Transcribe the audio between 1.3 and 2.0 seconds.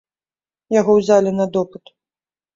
на допыт.